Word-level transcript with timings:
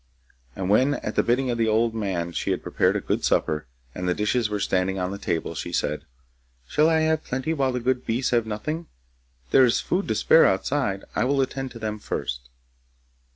And 0.55 0.67
when 0.67 0.95
at 0.95 1.13
the 1.13 1.21
bidding 1.21 1.51
of 1.51 1.59
the 1.59 1.67
old 1.67 1.93
man 1.93 2.31
she 2.31 2.49
had 2.49 2.63
prepared 2.63 2.95
a 2.95 3.01
good 3.01 3.23
supper, 3.23 3.67
and 3.93 4.09
the 4.09 4.15
dishes 4.15 4.49
were 4.49 4.59
standing 4.59 4.97
on 4.97 5.11
the 5.11 5.19
table, 5.19 5.53
she 5.53 5.71
said, 5.71 6.05
'Shall 6.67 6.89
I 6.89 7.01
have 7.01 7.23
plenty 7.23 7.53
while 7.53 7.71
the 7.73 7.79
good 7.79 8.03
beasts 8.03 8.31
have 8.31 8.47
nothing? 8.47 8.87
There 9.51 9.63
is 9.63 9.79
food 9.79 10.07
to 10.07 10.15
spare 10.15 10.47
outside; 10.47 11.03
I 11.15 11.25
will 11.25 11.39
attend 11.39 11.69
to 11.73 11.77
them 11.77 11.99
first. 11.99 12.49